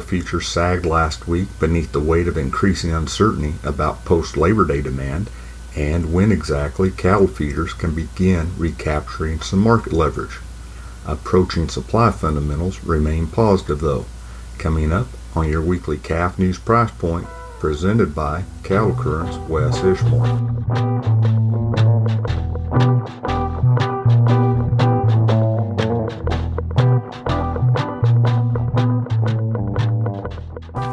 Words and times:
Cattle 0.00 0.18
futures 0.18 0.48
sagged 0.48 0.86
last 0.86 1.28
week 1.28 1.48
beneath 1.58 1.92
the 1.92 2.00
weight 2.00 2.26
of 2.26 2.38
increasing 2.38 2.90
uncertainty 2.90 3.56
about 3.62 4.02
post 4.06 4.34
Labor 4.34 4.64
Day 4.64 4.80
demand 4.80 5.28
and 5.76 6.10
when 6.10 6.32
exactly 6.32 6.90
cattle 6.90 7.26
feeders 7.26 7.74
can 7.74 7.94
begin 7.94 8.52
recapturing 8.56 9.40
some 9.40 9.58
market 9.58 9.92
leverage. 9.92 10.38
Approaching 11.06 11.68
supply 11.68 12.10
fundamentals 12.12 12.82
remain 12.82 13.26
positive 13.26 13.80
though. 13.80 14.06
Coming 14.56 14.90
up 14.90 15.08
on 15.34 15.50
your 15.50 15.60
weekly 15.60 15.98
calf 15.98 16.38
news 16.38 16.58
price 16.58 16.90
point, 16.92 17.26
presented 17.58 18.14
by 18.14 18.44
Cattle 18.64 18.94
Current's 18.94 19.36
Wes 19.50 19.84
Ishmael. 19.84 20.60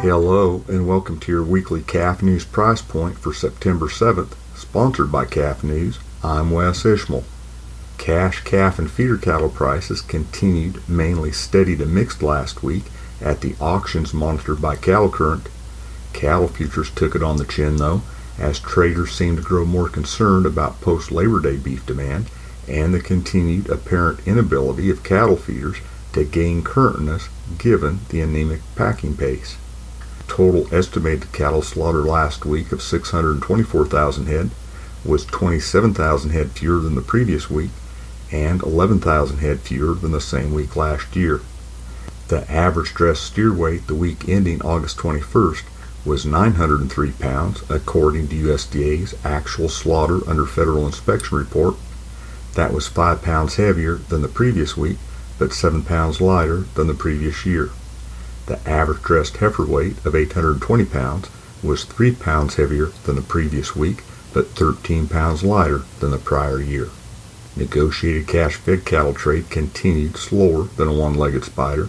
Hello 0.02 0.64
and 0.68 0.88
welcome 0.88 1.20
to 1.22 1.32
your 1.32 1.44
weekly 1.44 1.82
calf 1.82 2.22
news 2.22 2.46
price 2.46 2.84
point 2.84 3.18
for 3.18 3.34
September 3.34 3.88
7th, 3.88 4.36
sponsored 4.56 5.12
by 5.12 5.26
Calf 5.26 5.64
News. 5.64 5.98
I'm 6.24 6.52
Wes 6.52 6.86
Ishmael. 6.86 7.24
Cash 7.98 8.44
calf 8.44 8.78
and 8.78 8.92
feeder 8.92 9.18
cattle 9.18 9.50
prices 9.50 10.02
continued 10.02 10.88
mainly 10.88 11.32
steady 11.32 11.76
to 11.78 11.88
mixed 11.88 12.22
last 12.22 12.62
week 12.62 12.84
at 13.20 13.42
the 13.42 13.56
auctions 13.60 14.14
monitored 14.14 14.62
by 14.62 14.76
Cattle 14.76 15.10
Current. 15.10 15.50
Cattle 16.14 16.48
futures 16.48 16.92
took 16.92 17.16
it 17.16 17.24
on 17.24 17.38
the 17.38 17.46
chin 17.46 17.78
though, 17.78 18.04
as 18.38 18.60
traders 18.60 19.12
seemed 19.16 19.38
to 19.38 19.44
grow 19.44 19.66
more 19.66 19.90
concerned 19.90 20.46
about 20.46 20.80
post 20.80 21.12
Labor 21.12 21.40
Day 21.40 21.58
beef 21.58 21.84
demand 21.88 22.30
and 22.68 22.94
the 22.94 23.02
continued 23.02 23.68
apparent 23.68 24.20
inability 24.28 24.92
of 24.92 25.04
cattle 25.04 25.38
feeders 25.38 25.78
to 26.14 26.24
gain 26.24 26.64
currentness 26.64 27.30
given 27.58 28.02
the 28.10 28.22
anemic 28.22 28.62
packing 28.76 29.18
pace. 29.18 29.58
Total 30.28 30.68
estimated 30.74 31.32
cattle 31.32 31.62
slaughter 31.62 32.04
last 32.04 32.46
week 32.46 32.72
of 32.72 32.82
624,000 32.82 34.26
head 34.28 34.52
was 35.04 35.26
27,000 35.26 36.30
head 36.32 36.52
fewer 36.52 36.80
than 36.80 36.96
the 36.96 37.02
previous 37.02 37.50
week 37.50 37.72
and 38.32 38.62
11,000 38.62 39.38
head 39.38 39.62
fewer 39.62 39.94
than 39.94 40.12
the 40.12 40.22
same 40.22 40.54
week 40.54 40.76
last 40.76 41.16
year. 41.16 41.42
The 42.28 42.50
average 42.52 42.94
dressed 42.94 43.24
steer 43.24 43.54
weight 43.54 43.88
the 43.88 43.96
week 43.96 44.28
ending 44.28 44.62
August 44.62 44.98
21st 44.98 45.64
was 46.06 46.26
903 46.26 47.12
pounds 47.14 47.64
according 47.70 48.28
to 48.28 48.36
USDA's 48.36 49.16
actual 49.24 49.70
slaughter 49.70 50.20
under 50.30 50.46
federal 50.46 50.86
inspection 50.86 51.38
report. 51.38 51.76
That 52.56 52.74
was 52.74 52.88
5 52.88 53.22
pounds 53.22 53.56
heavier 53.56 53.96
than 53.96 54.22
the 54.22 54.28
previous 54.28 54.76
week 54.76 54.98
but 55.40 55.54
7 55.54 55.84
pounds 55.84 56.20
lighter 56.20 56.66
than 56.76 56.88
the 56.88 56.94
previous 56.94 57.46
year. 57.46 57.70
The 58.48 58.66
average 58.66 59.02
dressed 59.02 59.38
heifer 59.38 59.66
weight 59.66 59.98
of 60.06 60.16
820 60.16 60.86
pounds 60.86 61.28
was 61.62 61.84
3 61.84 62.14
pounds 62.16 62.56
heavier 62.56 62.92
than 63.04 63.18
the 63.18 63.22
previous 63.22 63.76
week, 63.76 64.04
but 64.34 64.48
13 64.52 65.10
pounds 65.10 65.44
lighter 65.44 65.82
than 66.00 66.12
the 66.12 66.18
prior 66.18 66.62
year. 66.62 66.88
Negotiated 67.58 68.26
cash 68.28 68.56
fed 68.56 68.86
cattle 68.86 69.14
trade 69.14 69.50
continued 69.50 70.16
slower 70.16 70.70
than 70.78 70.88
a 70.88 70.94
one-legged 70.94 71.44
spider. 71.44 71.88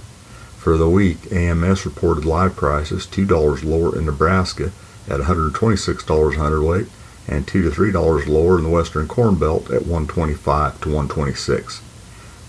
For 0.56 0.76
the 0.76 0.88
week, 0.88 1.32
AMS 1.32 1.86
reported 1.86 2.24
live 2.24 2.56
prices 2.56 3.06
$2 3.06 3.62
lower 3.62 3.96
in 3.96 4.06
Nebraska 4.06 4.72
at 5.08 5.20
$126 5.20 6.34
a 6.34 6.38
hundredweight 6.38 6.88
and 7.28 7.46
2 7.46 7.62
to 7.62 7.70
$3 7.70 8.26
lower 8.26 8.58
in 8.58 8.64
the 8.64 8.70
western 8.70 9.06
corn 9.06 9.36
belt 9.36 9.70
at 9.70 9.86
125 9.86 10.80
to 10.80 10.88
126. 10.88 11.82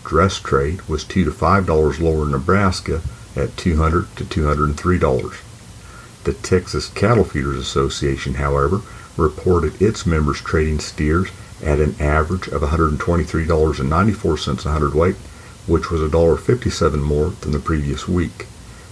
Dress 0.04 0.40
trade 0.40 0.82
was 0.90 1.04
2 1.04 1.26
to 1.26 1.32
$5 1.32 2.00
lower 2.00 2.24
in 2.24 2.32
Nebraska 2.32 3.04
at 3.40 3.56
200 3.56 4.14
to 4.18 4.26
$203. 4.26 5.38
The 6.26 6.34
Texas 6.34 6.90
Cattle 6.90 7.24
Feeders 7.24 7.58
Association, 7.58 8.36
however, 8.36 8.82
reported 9.16 9.82
its 9.82 10.06
members 10.06 10.42
trading 10.42 10.80
steers 10.80 11.30
at 11.64 11.80
an 11.80 11.96
average 12.00 12.48
of 12.50 12.62
$123.94 12.62 14.66
a 14.66 14.70
hundredweight, 14.70 15.16
which 15.66 15.90
was 15.90 16.02
$1.57 16.02 17.02
more 17.02 17.30
than 17.42 17.52
the 17.52 17.60
previous 17.60 18.08
week. 18.08 18.46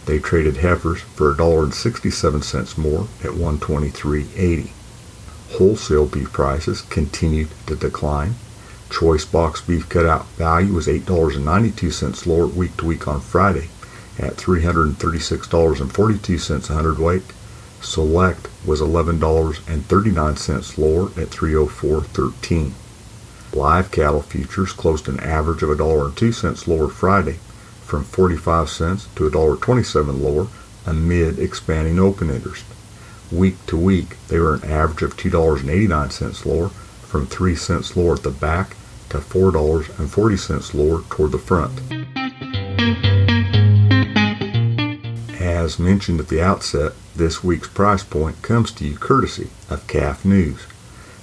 They 0.05 0.19
traded 0.19 0.57
heifers 0.57 1.01
for 1.01 1.35
$1.67 1.35 2.77
more 2.77 3.07
at 3.23 3.31
123.80. 3.31 4.69
Wholesale 5.57 6.05
beef 6.05 6.31
prices 6.31 6.81
continued 6.81 7.49
to 7.67 7.75
decline. 7.75 8.35
Choice 8.89 9.25
box 9.25 9.59
beef 9.59 9.89
cutout 9.89 10.27
value 10.37 10.73
was 10.73 10.87
$8.92 10.87 12.25
lower 12.25 12.47
week 12.47 12.77
to 12.77 12.85
week 12.85 13.05
on 13.07 13.19
Friday 13.19 13.69
at 14.19 14.37
$336.42 14.37 16.69
a 16.69 16.73
hundredweight. 16.73 17.23
Select 17.81 18.47
was 18.65 18.81
$11.39 18.81 20.77
lower 20.77 21.09
at 21.21 21.29
304.13. 21.29 22.71
Live 23.53 23.91
cattle 23.91 24.21
futures 24.21 24.73
closed 24.73 25.07
an 25.07 25.19
average 25.19 25.63
of 25.63 25.69
$1.02 25.69 26.67
lower 26.67 26.89
Friday, 26.89 27.39
from 27.83 28.03
45 28.03 28.69
cents 28.69 29.07
to 29.15 29.29
$1.27 29.29 30.19
lower 30.19 30.47
amid 30.85 31.39
expanding 31.39 31.97
open 31.99 32.29
interest. 32.29 32.65
Week 33.31 33.55
to 33.67 33.77
week, 33.77 34.17
they 34.27 34.39
were 34.39 34.55
an 34.55 34.63
average 34.63 35.03
of 35.03 35.15
$2.89 35.15 36.45
lower, 36.45 36.69
from 36.69 37.25
3 37.25 37.55
cents 37.55 37.95
lower 37.95 38.15
at 38.15 38.23
the 38.23 38.31
back 38.31 38.75
to 39.09 39.19
$4.40 39.19 40.73
lower 40.73 41.01
toward 41.09 41.31
the 41.31 41.37
front. 41.37 41.79
As 45.47 45.79
mentioned 45.79 46.19
at 46.19 46.27
the 46.27 46.41
outset, 46.41 46.91
this 47.15 47.41
week's 47.41 47.69
price 47.69 48.03
point 48.03 48.41
comes 48.41 48.69
to 48.73 48.85
you 48.85 48.97
courtesy 48.97 49.49
of 49.69 49.87
Calf 49.87 50.25
News. 50.25 50.67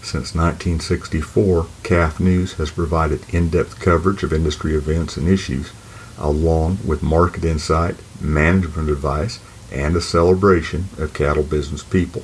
Since 0.00 0.34
1964, 0.34 1.66
Calf 1.82 2.18
News 2.20 2.54
has 2.54 2.70
provided 2.70 3.20
in-depth 3.34 3.80
coverage 3.80 4.22
of 4.22 4.32
industry 4.32 4.74
events 4.74 5.18
and 5.18 5.28
issues, 5.28 5.72
along 6.16 6.78
with 6.86 7.02
market 7.02 7.44
insight, 7.44 7.96
management 8.18 8.88
advice, 8.88 9.40
and 9.70 9.94
a 9.94 10.00
celebration 10.00 10.86
of 10.96 11.12
cattle 11.12 11.42
business 11.42 11.84
people. 11.84 12.22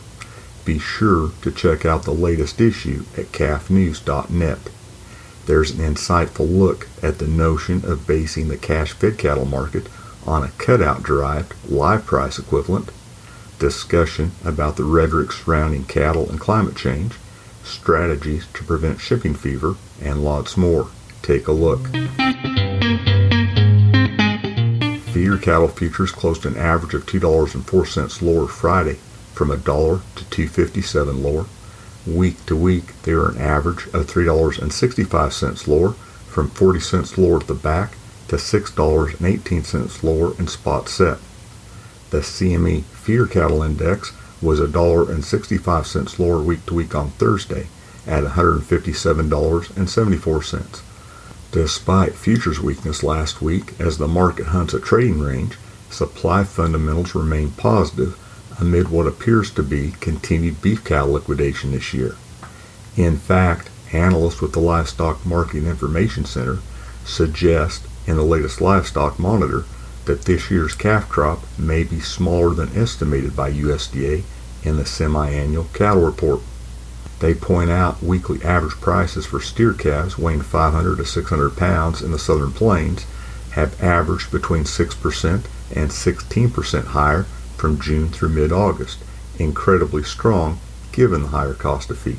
Be 0.64 0.78
sure 0.78 1.32
to 1.42 1.50
check 1.50 1.84
out 1.84 2.04
the 2.04 2.14
latest 2.14 2.62
issue 2.62 3.04
at 3.14 3.26
calfnews.net. 3.26 4.58
There's 5.44 5.70
an 5.70 5.94
insightful 5.94 6.50
look 6.50 6.88
at 7.02 7.18
the 7.18 7.28
notion 7.28 7.84
of 7.84 8.06
basing 8.06 8.48
the 8.48 8.56
cash-fed 8.56 9.18
cattle 9.18 9.44
market 9.44 9.86
on 10.26 10.42
a 10.42 10.50
cutout-derived 10.58 11.54
live 11.70 12.04
price 12.06 12.38
equivalent, 12.38 12.90
discussion 13.58 14.32
about 14.44 14.76
the 14.76 14.84
rhetoric 14.84 15.32
surrounding 15.32 15.84
cattle 15.84 16.28
and 16.28 16.40
climate 16.40 16.76
change, 16.76 17.14
strategies 17.62 18.46
to 18.54 18.64
prevent 18.64 19.00
shipping 19.00 19.34
fever, 19.34 19.76
and 20.00 20.24
lots 20.24 20.56
more. 20.56 20.88
Take 21.22 21.46
a 21.46 21.52
look. 21.52 21.86
Feeder 25.12 25.38
cattle 25.38 25.68
futures 25.68 26.12
closed 26.12 26.46
an 26.46 26.56
average 26.56 26.94
of 26.94 27.06
$2.04 27.06 28.22
lower 28.22 28.48
Friday, 28.48 28.98
from 29.34 29.50
a 29.50 29.56
dollar 29.56 30.00
to 30.16 30.24
257 30.30 31.22
lower. 31.22 31.46
Week 32.06 32.44
to 32.46 32.56
week, 32.56 33.00
they 33.02 33.14
were 33.14 33.30
an 33.30 33.38
average 33.38 33.86
of 33.88 34.06
$3.65 34.06 35.66
lower, 35.66 35.92
from 35.92 36.48
40 36.48 36.80
cents 36.80 37.18
lower 37.18 37.40
at 37.40 37.46
the 37.46 37.54
back 37.54 37.92
to 38.30 38.36
$6.18 38.36 40.02
lower 40.04 40.38
in 40.38 40.46
spot 40.46 40.88
set. 40.88 41.18
The 42.10 42.20
CME 42.20 42.84
feeder 42.84 43.26
cattle 43.26 43.64
index 43.64 44.12
was 44.40 44.60
$1.65 44.60 46.18
lower 46.20 46.40
week 46.40 46.64
to 46.66 46.74
week 46.74 46.94
on 46.94 47.10
Thursday 47.10 47.66
at 48.06 48.22
$157.74. 48.22 50.82
Despite 51.50 52.14
futures 52.14 52.60
weakness 52.60 53.02
last 53.02 53.42
week 53.42 53.74
as 53.80 53.98
the 53.98 54.06
market 54.06 54.46
hunts 54.46 54.74
a 54.74 54.80
trading 54.80 55.18
range, 55.18 55.58
supply 55.90 56.44
fundamentals 56.44 57.16
remain 57.16 57.50
positive 57.50 58.16
amid 58.60 58.90
what 58.90 59.08
appears 59.08 59.50
to 59.50 59.64
be 59.64 59.90
continued 59.98 60.62
beef 60.62 60.84
cattle 60.84 61.14
liquidation 61.14 61.72
this 61.72 61.92
year. 61.92 62.14
In 62.96 63.16
fact, 63.16 63.70
analysts 63.92 64.40
with 64.40 64.52
the 64.52 64.60
Livestock 64.60 65.26
Marketing 65.26 65.66
Information 65.66 66.24
Center 66.24 66.60
suggest 67.04 67.88
in 68.10 68.16
the 68.16 68.24
latest 68.24 68.60
livestock 68.60 69.18
monitor 69.18 69.64
that 70.04 70.22
this 70.22 70.50
year's 70.50 70.74
calf 70.74 71.08
crop 71.08 71.40
may 71.56 71.84
be 71.84 72.00
smaller 72.00 72.52
than 72.52 72.76
estimated 72.76 73.36
by 73.36 73.52
USDA 73.52 74.24
in 74.64 74.76
the 74.76 74.84
semi-annual 74.84 75.68
cattle 75.72 76.02
report. 76.02 76.40
They 77.20 77.34
point 77.34 77.70
out 77.70 78.02
weekly 78.02 78.42
average 78.42 78.80
prices 78.80 79.26
for 79.26 79.40
steer 79.40 79.72
calves 79.72 80.18
weighing 80.18 80.40
500 80.40 80.96
to 80.96 81.04
600 81.04 81.56
pounds 81.56 82.02
in 82.02 82.10
the 82.10 82.18
southern 82.18 82.52
plains 82.52 83.06
have 83.52 83.80
averaged 83.82 84.30
between 84.30 84.64
6% 84.64 85.44
and 85.74 85.90
16% 85.90 86.84
higher 86.86 87.22
from 87.56 87.80
June 87.80 88.08
through 88.08 88.30
mid-August, 88.30 88.98
incredibly 89.38 90.02
strong 90.02 90.58
given 90.92 91.22
the 91.22 91.28
higher 91.28 91.54
cost 91.54 91.90
of 91.90 91.98
feed. 91.98 92.18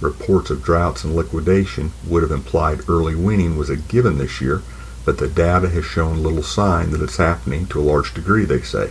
Reports 0.00 0.50
of 0.50 0.62
droughts 0.62 1.04
and 1.04 1.14
liquidation 1.14 1.92
would 2.06 2.22
have 2.22 2.32
implied 2.32 2.88
early 2.88 3.14
weaning 3.14 3.56
was 3.56 3.70
a 3.70 3.76
given 3.76 4.18
this 4.18 4.40
year, 4.40 4.62
but 5.04 5.18
the 5.18 5.28
data 5.28 5.68
has 5.68 5.84
shown 5.84 6.22
little 6.22 6.42
sign 6.42 6.90
that 6.90 7.02
it's 7.02 7.16
happening 7.16 7.66
to 7.66 7.80
a 7.80 7.82
large 7.82 8.12
degree, 8.14 8.44
they 8.44 8.60
say. 8.60 8.90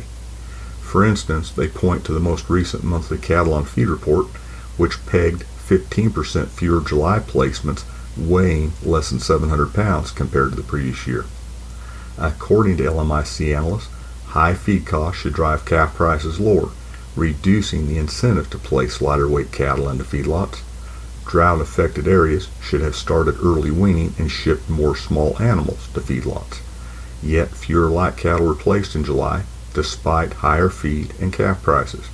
For 0.82 1.06
instance, 1.06 1.52
they 1.52 1.68
point 1.68 2.04
to 2.06 2.14
the 2.14 2.20
most 2.20 2.50
recent 2.50 2.84
monthly 2.84 3.20
cattle 3.20 3.54
on 3.54 3.66
feed 3.66 3.88
report, 3.88 4.26
which 4.78 5.06
pegged 5.06 5.44
15% 5.68 6.48
fewer 6.48 6.82
July 6.82 7.20
placements 7.20 7.84
weighing 8.18 8.74
less 8.84 9.12
than 9.12 9.20
700 9.20 9.74
pounds 9.74 10.12
compared 10.12 10.50
to 10.52 10.56
the 10.56 10.64
previous 10.64 11.06
year. 11.06 11.26
According 12.18 12.78
to 12.78 12.84
LMIC 12.84 13.56
analysts, 13.56 13.90
high 14.28 14.56
feed 14.56 14.86
costs 14.86 15.22
should 15.22 15.34
drive 15.34 15.66
calf 15.66 15.96
prices 15.96 16.40
lower, 16.40 16.70
reducing 17.16 17.88
the 17.88 17.98
incentive 17.98 18.50
to 18.50 18.58
place 18.58 19.00
lighter 19.02 19.28
weight 19.28 19.52
cattle 19.52 19.90
into 19.90 20.04
feedlots. 20.04 20.62
Drought 21.30 21.62
affected 21.62 22.08
areas 22.08 22.48
should 22.60 22.82
have 22.82 22.96
started 22.96 23.38
early 23.40 23.70
weaning 23.70 24.16
and 24.18 24.32
shipped 24.32 24.68
more 24.68 24.96
small 24.96 25.40
animals 25.40 25.88
to 25.94 26.00
feedlots. 26.00 26.58
Yet 27.22 27.50
fewer 27.50 27.88
light 27.88 28.18
cattle 28.18 28.48
were 28.48 28.56
placed 28.56 28.96
in 28.96 29.04
July, 29.04 29.44
despite 29.76 30.42
higher 30.42 30.70
feed 30.70 31.14
and 31.22 31.32
calf 31.32 31.62
prices. 31.62 32.06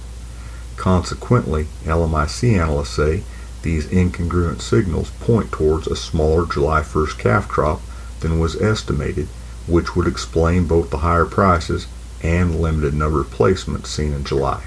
Consequently, 0.75 1.67
LMIC 1.85 2.59
analysts 2.59 2.89
say 2.89 3.23
these 3.61 3.87
incongruent 3.87 4.59
signals 4.59 5.11
point 5.21 5.49
towards 5.49 5.87
a 5.87 5.95
smaller 5.95 6.45
July 6.45 6.81
1st 6.81 7.17
calf 7.17 7.47
crop 7.47 7.79
than 8.19 8.37
was 8.37 8.61
estimated, 8.61 9.29
which 9.65 9.95
would 9.95 10.07
explain 10.07 10.67
both 10.67 10.89
the 10.89 10.97
higher 10.97 11.25
prices 11.25 11.87
and 12.21 12.59
limited 12.59 12.93
number 12.93 13.21
of 13.21 13.27
placements 13.27 13.87
seen 13.87 14.11
in 14.11 14.25
July. 14.25 14.65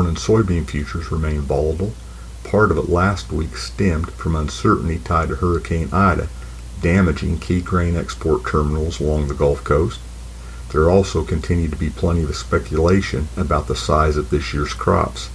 Corn 0.00 0.08
and 0.08 0.16
soybean 0.16 0.66
futures 0.66 1.12
remain 1.12 1.42
volatile. 1.42 1.92
Part 2.42 2.70
of 2.70 2.78
it 2.78 2.88
last 2.88 3.30
week 3.30 3.54
stemmed 3.58 4.10
from 4.12 4.34
uncertainty 4.34 4.96
tied 4.96 5.28
to 5.28 5.34
Hurricane 5.34 5.90
Ida, 5.92 6.30
damaging 6.80 7.38
key 7.38 7.60
grain 7.60 7.98
export 7.98 8.46
terminals 8.46 8.98
along 8.98 9.28
the 9.28 9.34
Gulf 9.34 9.62
Coast. 9.62 10.00
There 10.72 10.88
also 10.88 11.22
continued 11.22 11.72
to 11.72 11.76
be 11.76 11.90
plenty 11.90 12.22
of 12.22 12.34
speculation 12.34 13.28
about 13.36 13.66
the 13.66 13.76
size 13.76 14.16
of 14.16 14.30
this 14.30 14.54
year's 14.54 14.72
crops. 14.72 15.28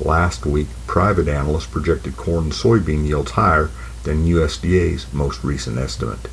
Last 0.00 0.46
week, 0.46 0.68
private 0.86 1.28
analysts 1.28 1.66
projected 1.66 2.16
corn 2.16 2.44
and 2.44 2.52
soybean 2.54 3.06
yields 3.06 3.32
higher 3.32 3.68
than 4.04 4.24
USDA's 4.24 5.12
most 5.12 5.44
recent 5.44 5.76
estimate. 5.76 6.30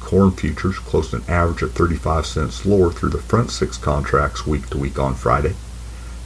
Corn 0.00 0.30
futures 0.30 0.78
closed 0.78 1.12
an 1.12 1.24
average 1.28 1.60
of 1.60 1.74
35 1.74 2.24
cents 2.24 2.64
lower 2.64 2.90
through 2.90 3.10
the 3.10 3.18
front 3.18 3.50
six 3.50 3.76
contracts 3.76 4.46
week 4.46 4.70
to 4.70 4.78
week 4.78 4.98
on 4.98 5.14
Friday. 5.14 5.54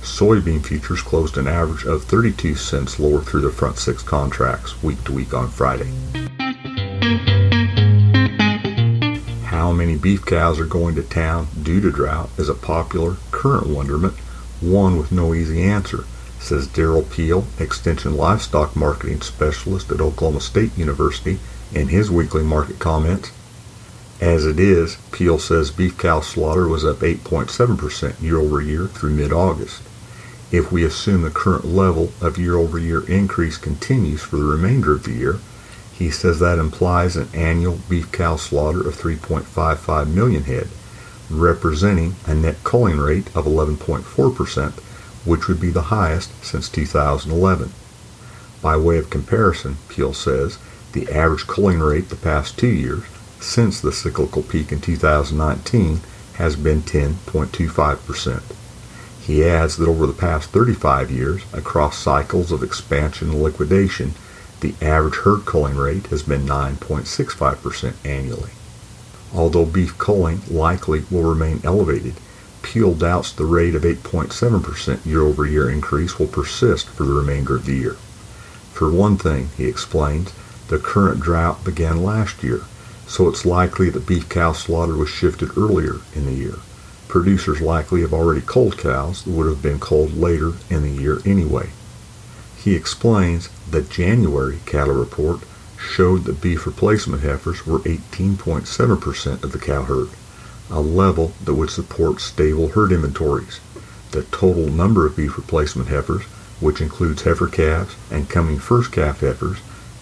Soybean 0.02 0.64
futures 0.64 1.02
closed 1.02 1.36
an 1.36 1.48
average 1.48 1.84
of 1.84 2.04
32 2.04 2.54
cents 2.54 2.98
lower 2.98 3.20
through 3.20 3.42
the 3.42 3.50
front 3.50 3.78
six 3.78 4.02
contracts 4.02 4.82
week 4.82 5.02
to 5.04 5.12
week 5.12 5.34
on 5.34 5.48
Friday. 5.48 5.92
How 9.44 9.72
many 9.72 9.96
beef 9.96 10.24
cows 10.24 10.60
are 10.60 10.66
going 10.66 10.94
to 10.94 11.02
town 11.02 11.48
due 11.62 11.80
to 11.80 11.90
drought 11.90 12.30
is 12.38 12.48
a 12.48 12.54
popular 12.54 13.16
current 13.32 13.66
wonderment, 13.66 14.14
one 14.60 14.96
with 14.96 15.12
no 15.12 15.34
easy 15.34 15.62
answer, 15.62 16.04
says 16.38 16.68
Derrell 16.68 17.10
Peel, 17.10 17.44
Extension 17.58 18.16
Livestock 18.16 18.76
Marketing 18.76 19.20
Specialist 19.20 19.90
at 19.90 20.00
Oklahoma 20.00 20.40
State 20.40 20.76
University, 20.78 21.38
in 21.74 21.88
his 21.88 22.10
weekly 22.10 22.42
market 22.42 22.78
comments. 22.78 23.30
As 24.20 24.46
it 24.46 24.58
is, 24.58 24.96
Peel 25.12 25.38
says 25.38 25.70
beef 25.70 25.96
cow 25.98 26.20
slaughter 26.20 26.66
was 26.66 26.84
up 26.84 26.98
8.7% 26.98 28.20
year 28.20 28.38
over 28.38 28.60
year 28.60 28.86
through 28.86 29.10
mid 29.10 29.32
August. 29.32 29.82
If 30.50 30.72
we 30.72 30.82
assume 30.82 31.22
the 31.22 31.30
current 31.30 31.66
level 31.66 32.10
of 32.22 32.38
year 32.38 32.56
over 32.56 32.78
year 32.78 33.06
increase 33.06 33.58
continues 33.58 34.22
for 34.22 34.36
the 34.36 34.44
remainder 34.44 34.92
of 34.92 35.04
the 35.04 35.12
year, 35.12 35.38
he 35.92 36.10
says 36.10 36.38
that 36.38 36.58
implies 36.58 37.16
an 37.16 37.28
annual 37.34 37.80
beef 37.88 38.10
cow 38.12 38.36
slaughter 38.36 38.86
of 38.86 38.96
3.55 38.96 40.08
million 40.08 40.44
head, 40.44 40.68
representing 41.28 42.14
a 42.24 42.34
net 42.34 42.56
culling 42.64 42.96
rate 42.96 43.26
of 43.36 43.44
11.4%, 43.44 44.72
which 45.26 45.48
would 45.48 45.60
be 45.60 45.70
the 45.70 45.90
highest 45.92 46.30
since 46.42 46.70
2011. 46.70 47.70
By 48.62 48.76
way 48.76 48.96
of 48.96 49.10
comparison, 49.10 49.76
Peel 49.88 50.14
says, 50.14 50.56
the 50.92 51.10
average 51.12 51.46
culling 51.46 51.80
rate 51.80 52.08
the 52.08 52.16
past 52.16 52.58
two 52.58 52.68
years, 52.68 53.04
since 53.38 53.80
the 53.80 53.92
cyclical 53.92 54.42
peak 54.42 54.72
in 54.72 54.80
2019, 54.80 56.00
has 56.34 56.56
been 56.56 56.80
10.25%. 56.80 58.42
He 59.28 59.44
adds 59.44 59.76
that 59.76 59.86
over 59.86 60.06
the 60.06 60.14
past 60.14 60.48
35 60.52 61.10
years, 61.10 61.42
across 61.52 61.98
cycles 61.98 62.50
of 62.50 62.62
expansion 62.62 63.28
and 63.28 63.42
liquidation, 63.42 64.14
the 64.60 64.72
average 64.80 65.16
herd 65.16 65.44
culling 65.44 65.76
rate 65.76 66.06
has 66.06 66.22
been 66.22 66.46
9.65% 66.46 67.92
annually. 68.06 68.52
Although 69.34 69.66
beef 69.66 69.98
culling 69.98 70.40
likely 70.50 71.04
will 71.10 71.24
remain 71.24 71.60
elevated, 71.62 72.14
Peel 72.62 72.94
doubts 72.94 73.30
the 73.30 73.44
rate 73.44 73.74
of 73.74 73.82
8.7% 73.82 75.04
year 75.04 75.20
over 75.20 75.44
year 75.44 75.68
increase 75.68 76.18
will 76.18 76.26
persist 76.26 76.88
for 76.88 77.04
the 77.04 77.12
remainder 77.12 77.56
of 77.56 77.66
the 77.66 77.76
year. 77.76 77.96
For 78.72 78.90
one 78.90 79.18
thing, 79.18 79.50
he 79.58 79.66
explains, 79.66 80.32
the 80.68 80.78
current 80.78 81.20
drought 81.20 81.64
began 81.64 82.02
last 82.02 82.42
year, 82.42 82.62
so 83.06 83.28
it's 83.28 83.44
likely 83.44 83.90
that 83.90 84.06
beef 84.06 84.26
cow 84.30 84.54
slaughter 84.54 84.96
was 84.96 85.10
shifted 85.10 85.58
earlier 85.58 85.96
in 86.14 86.24
the 86.24 86.32
year. 86.32 86.54
Producers 87.08 87.62
likely 87.62 88.02
have 88.02 88.12
already 88.12 88.42
culled 88.42 88.76
cows 88.76 89.24
that 89.24 89.30
would 89.30 89.46
have 89.46 89.62
been 89.62 89.80
culled 89.80 90.14
later 90.14 90.52
in 90.68 90.82
the 90.82 90.90
year 90.90 91.20
anyway. 91.24 91.70
He 92.56 92.74
explains 92.74 93.48
the 93.70 93.80
January 93.80 94.60
cattle 94.66 94.94
report 94.94 95.40
showed 95.78 96.24
that 96.24 96.42
beef 96.42 96.66
replacement 96.66 97.22
heifers 97.22 97.66
were 97.66 97.78
18.7% 97.78 99.42
of 99.42 99.52
the 99.52 99.58
cow 99.58 99.84
herd, 99.84 100.10
a 100.70 100.80
level 100.80 101.32
that 101.44 101.54
would 101.54 101.70
support 101.70 102.20
stable 102.20 102.68
herd 102.68 102.92
inventories. 102.92 103.60
The 104.10 104.24
total 104.24 104.68
number 104.68 105.06
of 105.06 105.16
beef 105.16 105.38
replacement 105.38 105.88
heifers, 105.88 106.24
which 106.60 106.82
includes 106.82 107.22
heifer 107.22 107.46
calves 107.46 107.96
and 108.10 108.28
coming 108.28 108.58
first 108.58 108.92
calf 108.92 109.20
heifers, 109.20 109.58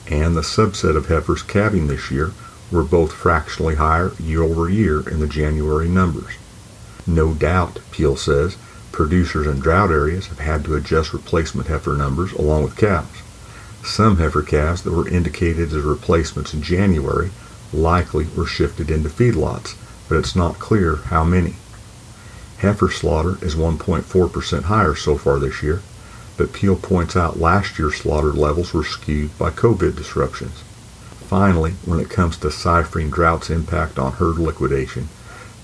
and 0.09 0.37
the 0.37 0.41
subset 0.41 0.97
of 0.97 1.07
heifers 1.07 1.43
calving 1.43 1.87
this 1.87 2.11
year, 2.11 2.33
were 2.73 2.83
both 2.83 3.13
fractionally 3.13 3.77
higher 3.77 4.11
year 4.19 4.43
over 4.43 4.69
year 4.69 5.09
in 5.09 5.21
the 5.21 5.29
January 5.29 5.89
numbers. 5.89 6.35
No 7.07 7.35
doubt, 7.35 7.79
Peel 7.93 8.17
says, 8.17 8.57
producers 8.91 9.47
in 9.47 9.61
drought 9.61 9.91
areas 9.91 10.27
have 10.29 10.41
had 10.41 10.65
to 10.65 10.75
adjust 10.75 11.13
replacement 11.13 11.69
heifer 11.69 11.95
numbers 11.95 12.33
along 12.33 12.65
with 12.65 12.77
calves. 12.77 13.23
Some 13.85 14.17
heifer 14.17 14.43
calves 14.43 14.83
that 14.83 14.93
were 14.93 15.09
indicated 15.09 15.73
as 15.73 15.83
replacements 15.83 16.53
in 16.53 16.63
January 16.63 17.31
likely 17.73 18.27
were 18.37 18.47
shifted 18.47 18.91
into 18.91 19.09
feedlots, 19.09 19.77
but 20.09 20.19
it's 20.19 20.35
not 20.35 20.59
clear 20.59 20.97
how 20.97 21.25
many. 21.25 21.57
Heifer 22.59 22.91
slaughter 22.91 23.39
is 23.45 23.55
1.4% 23.55 24.63
higher 24.65 24.95
so 24.95 25.17
far 25.17 25.39
this 25.39 25.63
year, 25.63 25.83
but 26.37 26.53
Peel 26.53 26.77
points 26.77 27.17
out 27.17 27.39
last 27.39 27.79
year's 27.79 27.97
slaughter 27.97 28.33
levels 28.33 28.73
were 28.73 28.85
skewed 28.85 29.37
by 29.39 29.51
COVID 29.51 29.95
disruptions. 29.95 30.63
Finally, 31.29 31.73
when 31.85 32.01
it 32.01 32.11
comes 32.11 32.37
to 32.39 32.51
ciphering 32.51 33.11
drought's 33.11 33.51
impact 33.51 33.99
on 33.99 34.13
herd 34.13 34.39
liquidation, 34.39 35.09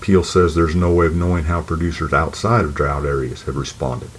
Peel 0.03 0.21
says 0.25 0.53
there's 0.53 0.75
no 0.75 0.91
way 0.91 1.05
of 1.05 1.15
knowing 1.15 1.45
how 1.45 1.61
producers 1.61 2.11
outside 2.11 2.65
of 2.65 2.75
drought 2.75 3.05
areas 3.05 3.43
have 3.43 3.55
responded. 3.55 4.09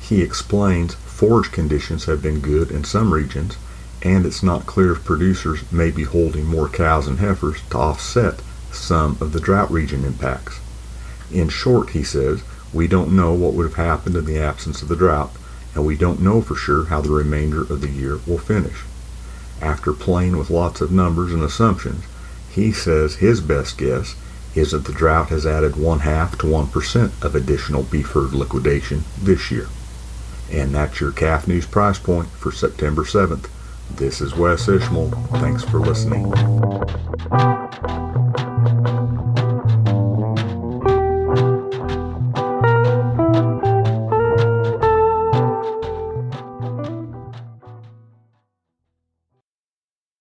He 0.00 0.22
explains 0.22 0.94
forage 0.94 1.52
conditions 1.52 2.06
have 2.06 2.22
been 2.22 2.40
good 2.40 2.70
in 2.70 2.84
some 2.84 3.12
regions, 3.12 3.58
and 4.00 4.24
it's 4.24 4.42
not 4.42 4.64
clear 4.64 4.92
if 4.92 5.04
producers 5.04 5.70
may 5.70 5.90
be 5.90 6.04
holding 6.04 6.46
more 6.46 6.66
cows 6.66 7.06
and 7.06 7.18
heifers 7.18 7.60
to 7.68 7.76
offset 7.76 8.40
some 8.70 9.18
of 9.20 9.34
the 9.34 9.40
drought 9.40 9.70
region 9.70 10.02
impacts. 10.06 10.60
In 11.30 11.50
short, 11.50 11.90
he 11.90 12.02
says, 12.02 12.42
we 12.72 12.88
don't 12.88 13.14
know 13.14 13.34
what 13.34 13.52
would 13.52 13.66
have 13.66 13.74
happened 13.74 14.16
in 14.16 14.24
the 14.24 14.38
absence 14.38 14.80
of 14.80 14.88
the 14.88 14.96
drought, 14.96 15.32
and 15.74 15.84
we 15.84 15.94
don't 15.94 16.22
know 16.22 16.40
for 16.40 16.54
sure 16.54 16.86
how 16.86 17.02
the 17.02 17.10
remainder 17.10 17.60
of 17.60 17.82
the 17.82 17.90
year 17.90 18.18
will 18.26 18.38
finish. 18.38 18.84
After 19.60 19.92
playing 19.92 20.38
with 20.38 20.48
lots 20.48 20.80
of 20.80 20.90
numbers 20.90 21.34
and 21.34 21.42
assumptions, 21.42 22.04
he 22.48 22.72
says 22.72 23.16
his 23.16 23.42
best 23.42 23.76
guess 23.76 24.14
is 24.54 24.72
that 24.72 24.84
the 24.84 24.92
drought 24.92 25.28
has 25.30 25.46
added 25.46 25.76
one 25.76 26.00
half 26.00 26.36
to 26.38 26.46
one 26.46 26.66
percent 26.66 27.12
of 27.22 27.34
additional 27.34 27.82
beef 27.82 28.08
herd 28.08 28.32
liquidation 28.32 29.04
this 29.20 29.50
year. 29.50 29.68
And 30.50 30.74
that's 30.74 31.00
your 31.00 31.12
calf 31.12 31.48
news 31.48 31.66
price 31.66 31.98
point 31.98 32.28
for 32.28 32.52
September 32.52 33.02
7th. 33.02 33.48
This 33.90 34.20
is 34.20 34.34
Wes 34.34 34.68
Ishmael. 34.68 35.10
Thanks 35.32 35.64
for 35.64 35.78
listening. 35.78 36.32